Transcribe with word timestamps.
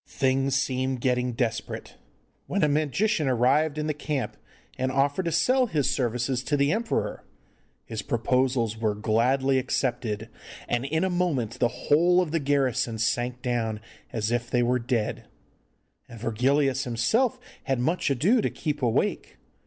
Things 0.07 0.55
seemed 0.55 0.99
getting 0.99 1.33
desperate, 1.33 1.93
when 2.47 2.63
a 2.63 2.67
magician 2.67 3.27
arrived 3.27 3.77
in 3.77 3.85
the 3.85 3.93
camp 3.93 4.35
and 4.75 4.91
offered 4.91 5.25
to 5.25 5.31
sell 5.31 5.67
his 5.67 5.87
services 5.87 6.43
to 6.45 6.57
the 6.57 6.71
emperor. 6.71 7.23
His 7.85 8.01
proposals 8.01 8.75
were 8.75 8.95
gladly 8.95 9.59
accepted, 9.59 10.27
and 10.67 10.85
in 10.85 11.03
a 11.03 11.09
moment 11.11 11.59
the 11.59 11.67
whole 11.67 12.19
of 12.19 12.31
the 12.31 12.39
garrison 12.39 12.97
sank 12.97 13.43
down 13.43 13.79
as 14.11 14.31
if 14.31 14.49
they 14.49 14.63
were 14.63 14.79
dead, 14.79 15.25
and 16.09 16.19
Virgilius 16.19 16.83
himself 16.83 17.39
had 17.65 17.79
much 17.79 18.09
ado 18.09 18.41
to 18.41 18.49
keep 18.49 18.81
awake. 18.81 19.37